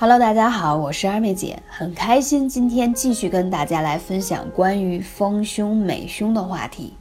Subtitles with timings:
[0.00, 6.94] Hello，大家好，我是二妹姐，很开心今天继续跟大家来分享关于丰胸美胸的话题。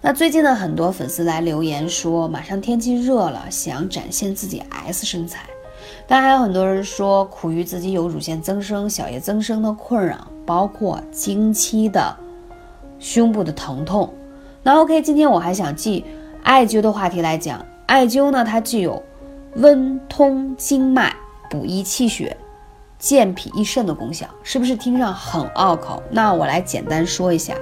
[0.00, 5.42] 那最近呢，很多粉丝来留言说，马上天气热了，想展现自己 S 身材。
[6.08, 12.16] 但还有很多人说，苦于自己有乳腺增生、小叶增生的困扰，包括经期的
[12.98, 14.12] 胸部的疼痛。
[14.64, 16.04] 那 OK，今天我还想记
[16.42, 19.00] 艾灸的话题来讲，艾灸呢，它具有
[19.54, 21.14] 温通经脉。
[21.54, 22.36] 补益气血、
[22.98, 26.02] 健脾益肾的功效，是不是听上很拗口？
[26.10, 27.54] 那我来简单说一下。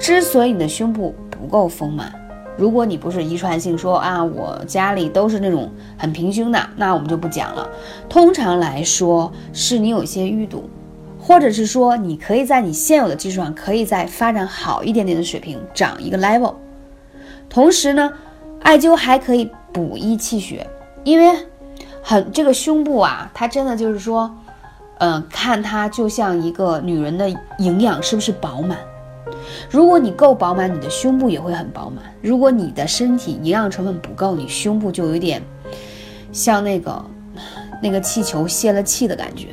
[0.00, 2.12] 之所以你的胸部不够丰满，
[2.56, 7.70] 如果你不是遗传性，说啊我家里都是那种很平胸的，那我们就不讲了。
[8.08, 10.68] 通常来说，是你有一些淤堵，
[11.20, 16.56] 或者是说你可以在你现有的基础上，可以再发展好一点点的水平，涨一个 level。
[17.48, 18.12] 同时呢，
[18.62, 20.66] 艾灸还可以补益气血，
[21.04, 21.46] 因为。
[22.02, 24.30] 很这个胸部啊，它真的就是说，
[24.98, 28.78] 嗯，看它就像一个女人的营养是不是饱满？
[29.70, 35.40] 如果你够饱满，你的胸部也会很饱满；如果你的身体营养成分不够，你胸部就有点
[36.32, 37.04] 像那个
[37.82, 39.48] 那个气球泄了气的感觉。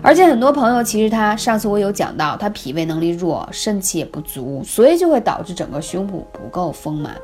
[0.00, 7.14] 而且很多朋友其实他上次我有讲到，他脾胃能力弱，肾气也不足，所以就会导致整个胸部不够丰满。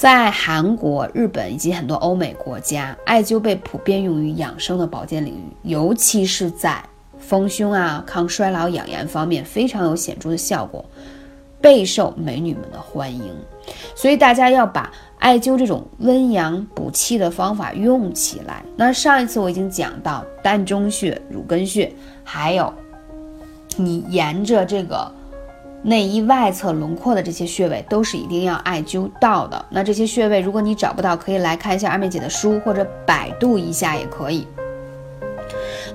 [0.00, 6.82] 在韩国、日本以及很多欧美国家，艾灸被普遍用于养生的保健领域，尤其是在
[7.18, 10.82] 丰胸啊、抗衰老、养颜方面非常有显著的效果，
[11.60, 13.30] 备受美女们的欢迎。
[13.94, 18.64] 所以大家要把艾灸这种温阳补气的方法用起来。
[18.76, 21.92] 那上一次我已经讲到膻中穴、乳根穴，
[22.24, 22.72] 还有
[23.76, 25.12] 你沿着这个。
[25.82, 29.64] 内衣外侧轮廓的这些穴位都是一定要艾灸到的。
[29.70, 34.46] 那这些穴位，如果你找不到，可以来看一下二妹姐的书，或者百度一下也可以。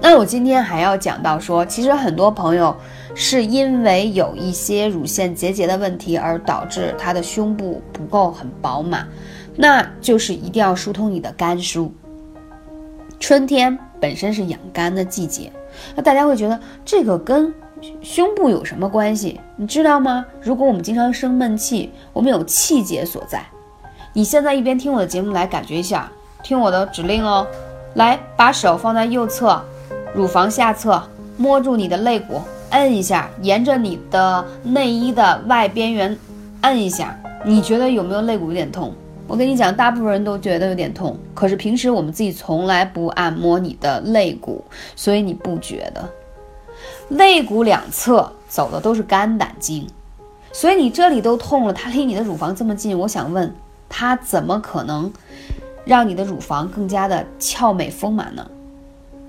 [0.02, 2.76] 那我今天还要讲到说，其实很多朋友
[3.14, 9.08] 是因为有一些乳腺结节的问题，而导致他的胸部不够很饱满，
[9.55, 11.93] 那就是一定要疏通你的肝疏。
[13.20, 15.52] 春天本身是养肝的季节，
[15.95, 17.54] 那大家会觉得这个跟。
[18.01, 19.39] 胸部有什么关系？
[19.55, 20.25] 你知道吗？
[20.41, 23.45] 如果我们经常生闷气，我们有气结所在。
[24.13, 26.11] 你现在一边听我的节目来感觉一下，
[26.43, 27.45] 听我的指令哦。
[27.95, 29.61] 来，把手放在右侧
[30.13, 31.01] 乳房下侧，
[31.37, 32.41] 摸住你的肋骨，
[32.71, 36.17] 摁一下，沿着你的内衣的外边缘
[36.61, 37.17] 摁一下。
[37.43, 38.93] 你觉得有没有肋骨有点痛？
[39.27, 44.63] 我跟你讲，大部分人都觉得有点痛，可是平时我们自己从来不按摩你的肋骨，
[44.95, 46.07] 所以你不觉得。
[47.09, 49.87] 肋骨两侧走的都是肝胆经，
[50.51, 53.55] 所以你这里都痛了，它离你的乳房这么近，我想问，
[53.87, 55.11] 它怎么可能
[55.83, 58.47] 让你的乳房更加的俏美丰满呢？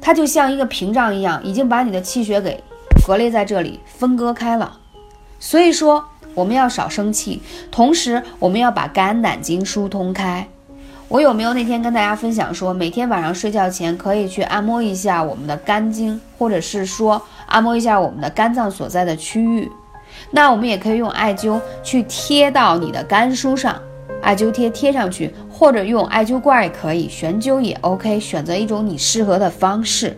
[0.00, 2.62] 它就像一个屏障一样，已经把你的气血给
[3.06, 4.78] 隔离在这里，分割开了。
[5.38, 10.48] 所以说，我们要少生气，同时我们要把肝胆经疏通开。
[11.08, 17.22] 我有没有那天跟大家分享说，每天晚上睡觉前可以去按摩一下我们的肝经，或者是说
[17.56, 19.66] 按摩一下我们的肝脏所在的区域？
[20.30, 23.80] 那我们也可以用艾灸去贴到你的肝腧上，
[24.20, 30.14] 艾灸贴贴上去，或者用艾灸罐也可以，悬灸也 OK，选择一种你适合的方式。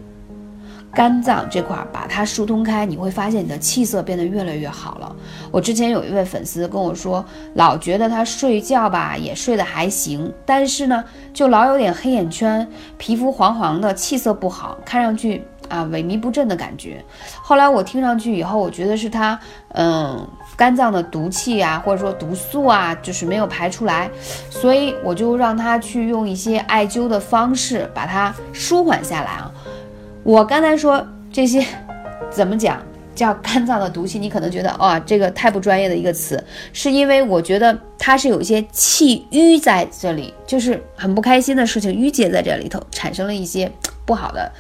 [0.93, 5.15] 肝脏这块把它疏通开，你会发现你的气色变得越来越好了。
[5.53, 7.25] 我之前有一位粉丝跟我说，
[7.55, 12.66] 老觉得他睡觉吧也睡得还行，但是呢就老有点黑眼圈，
[12.97, 17.05] 皮肤黄黄的，气色不好，看上去啊萎靡不振的感觉。
[17.43, 19.39] 后来我听上去以后，我觉得是他
[19.75, 24.11] 嗯肝脏的毒气啊，或者说毒素啊，就是没有排出来，
[24.51, 29.51] 所以我就让他去用一些艾灸的方式把它舒缓下来啊。
[30.25, 31.65] 我刚才说这些，
[32.31, 32.83] 怎么讲
[33.15, 34.19] 叫肝脏的毒气？
[34.19, 36.43] 你可能觉得啊，这个太不专业的一个词，
[36.73, 43.70] 是因为我觉得它是有一些气郁在这里，就是很不开心的事情淤结在这里头，产生了一些
[44.05, 44.50] 不好的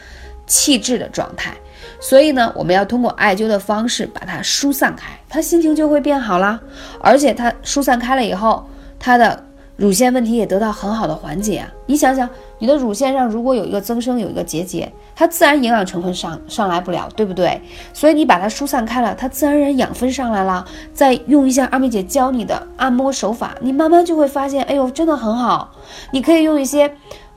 [0.48, 1.54] 气滞的状态。
[2.00, 6.58] 所以呢，我们要通过艾灸的方式把它疏散开，他心情就会变好啦。
[7.00, 8.68] 而且它疏散开了以后，
[8.98, 9.44] 它的。
[9.78, 11.72] 乳腺问题也得到很好的缓解啊！
[11.86, 12.28] 你想想，
[12.58, 17.62] 你的乳腺上如果有一个增生，有一个结节，它自然营养成分上上来不了，对不对？
[17.92, 20.66] 所以你把它疏散开了，它自然而然养分上来了。
[20.92, 25.70] 再用一下二妹姐教你的按摩手法，你慢慢就会发现，哎呦，真的很好。
[26.10, 26.92] 你可以用一些，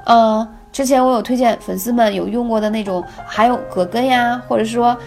[0.05, 4.97] 呃，之前我有推荐粉丝们有用过的那种，还有葛根呀，或者说。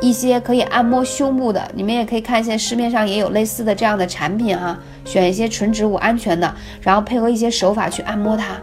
[0.00, 8.60] 一些可以按摩胸部的，你们也可以看一下市面上也有类似的这样的产品哈，选一些纯植物安全的，然后配合一些手法去按摩它，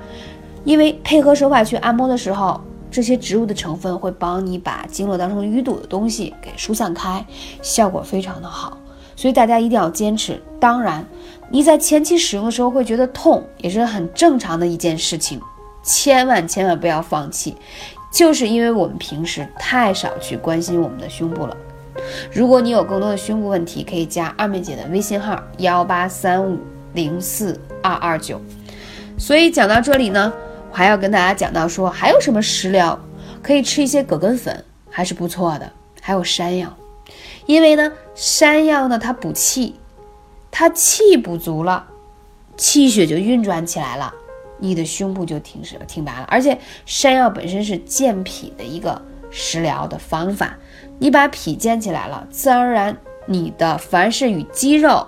[0.66, 2.60] 因为配合手法去按摩的时候，
[2.92, 7.26] 这些植物的成分会帮你把经络当中淤堵的东西给疏散开，
[7.62, 8.78] 效果非常的好。
[9.16, 10.40] 所以大家一定要坚持。
[10.60, 11.04] 当然，
[11.50, 15.40] 你在前期使用的时候会觉得痛，也是很正常的一件事情。
[15.84, 17.56] 千万千万不要放弃，
[18.12, 21.58] 就是因为我们平时太少去关心我们的胸部了。
[22.32, 26.60] 如果你有更多的胸部问题，可以加二妹姐的微信号幺八三五
[26.94, 28.40] 零四二二九。
[29.18, 30.32] 所以讲到这里呢。
[30.74, 32.98] 我还要跟大家讲到说，还有什么食疗
[33.44, 35.70] 可以吃一些葛根粉，还是不错的。
[36.00, 36.74] 还有山药，
[37.46, 39.76] 因为呢，山药呢它补气，
[40.50, 41.88] 它气补足了，
[42.56, 44.14] 气血就运转起来了，
[44.62, 46.26] 你的胸部就挺实挺拔了。
[46.30, 50.58] 而且山药本身是健脾的一个食疗的方法，
[51.00, 55.06] 你把脾健起来了，自然而然你的凡是与肌肉。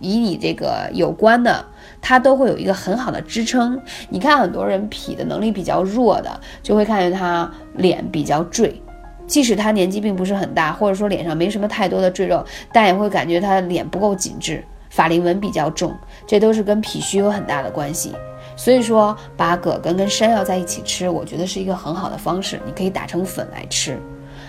[0.00, 1.64] 以你这个有关的，
[2.02, 3.80] 它都会有一个很好的支撑。
[4.10, 8.82] 你看很多人脾的能力比较弱的，就会看见他脸比较赘，
[9.26, 15.96] 即使他年纪并不是很大，或者说脸上没什么太多的赘肉，但也会感觉他脸不够紧致，法令纹比较重，
[16.26, 18.12] 这都是跟脾虚有很大的关系。
[18.56, 22.60] 所以说，把葛根跟山药在一起吃，我觉得是一个很好的方式。
[22.64, 23.98] 你可以打成粉来吃，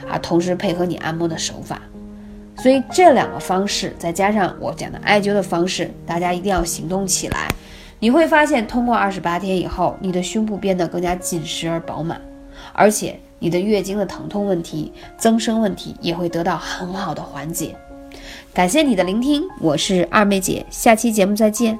[0.10, 1.82] 啊，同时配合你按摩的手法。
[2.58, 7.50] 所以这两个方式，再加上我讲的艾灸的方式，大家一定要行动起来。
[8.00, 12.22] 你会发现，通过二十八天以后，你的胸部变得更加紧实而饱满，
[12.72, 17.76] 而且你的月经的疼痛问题、增生问题也会得到很好的缓解。
[18.54, 21.78] 感谢你的聆听，我是二妹姐，下期节目再见。